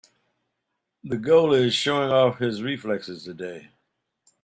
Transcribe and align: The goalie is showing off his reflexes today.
The 1.03 1.15
goalie 1.17 1.67
is 1.67 1.75
showing 1.75 2.09
off 2.11 2.39
his 2.39 2.63
reflexes 2.63 3.23
today. 3.23 3.69